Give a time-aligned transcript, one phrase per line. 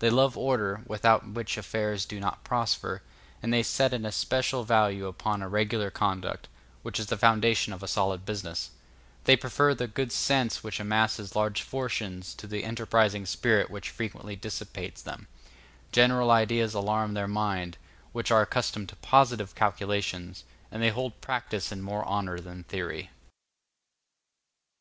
[0.00, 3.00] They love order, without which affairs do not prosper;
[3.40, 6.48] and they set an especial value upon a regular conduct,
[6.82, 8.70] which is the foundation of a solid business;
[9.22, 14.34] they prefer the good sense which amasses large fortunes to that enterprising spirit which frequently
[14.34, 15.28] dissipates them;
[15.92, 17.76] general ideas alarm their minds,
[18.10, 20.42] which are accustomed to positive calculations,
[20.72, 23.10] and they hold practice in more honor than theory.